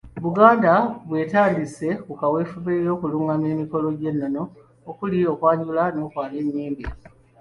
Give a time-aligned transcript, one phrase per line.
[0.23, 0.73] Buganda
[1.07, 4.43] bw’etandise ku kaweefube w’okulungamya emikolo gy’ennono
[4.89, 6.85] okuli okwanjula n’okwabya ennyimbe.